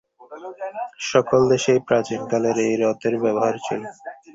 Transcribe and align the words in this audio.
সকল 1.11 1.41
দেশেই 1.51 1.79
প্রাচীনকালে 1.87 2.49
এই 2.65 2.75
রথের 2.81 3.15
ব্যবহার 3.23 3.55
ছিল। 3.65 3.81